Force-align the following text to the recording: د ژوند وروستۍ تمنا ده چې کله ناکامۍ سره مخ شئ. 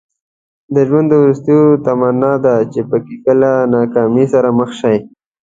د 0.73 0.75
ژوند 0.87 1.09
وروستۍ 1.15 1.59
تمنا 1.85 2.33
ده 2.45 2.55
چې 2.73 2.81
کله 3.25 3.49
ناکامۍ 3.73 4.25
سره 4.33 4.49
مخ 4.59 4.69
شئ. 4.79 4.97